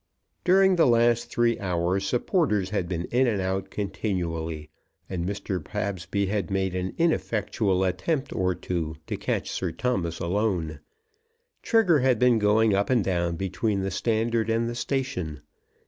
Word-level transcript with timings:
During 0.43 0.77
the 0.77 0.87
last 0.87 1.29
three 1.29 1.59
hours 1.59 2.07
supporters 2.07 2.71
had 2.71 2.89
been 2.89 3.05
in 3.11 3.27
and 3.27 3.39
out 3.39 3.69
continually, 3.69 4.71
and 5.07 5.27
Mr. 5.29 5.63
Pabsby 5.63 6.25
had 6.25 6.49
made 6.49 6.73
an 6.73 6.95
ineffectual 6.97 7.83
attempt 7.83 8.33
or 8.33 8.55
two 8.55 8.95
to 9.05 9.15
catch 9.15 9.51
Sir 9.51 9.71
Thomas 9.71 10.17
alone. 10.19 10.79
Trigger 11.61 11.99
had 11.99 12.17
been 12.17 12.39
going 12.39 12.73
up 12.73 12.89
and 12.89 13.03
down 13.03 13.35
between 13.35 13.81
the 13.81 13.91
Standard 13.91 14.49
and 14.49 14.67
the 14.67 14.73
station. 14.73 15.43